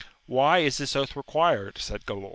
Why 0.25 0.57
is 0.57 0.79
this 0.79 0.95
oath 0.95 1.15
re 1.15 1.21
quired 1.21 1.75
1 1.75 1.75
said 1.81 2.05
Galaor. 2.07 2.29